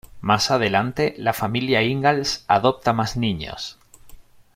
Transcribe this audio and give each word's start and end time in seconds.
Más 0.19 0.49
adelante, 0.49 1.13
la 1.19 1.31
familia 1.31 1.83
Ingalls 1.83 2.43
adopta 2.47 2.91
más 2.91 3.17
niños. 3.17 3.77